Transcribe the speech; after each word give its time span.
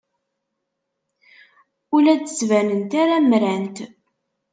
Ur 1.93 1.99
la 2.03 2.13
d-ttbanent 2.15 2.91
ara 3.01 3.17
mmrant. 3.23 3.77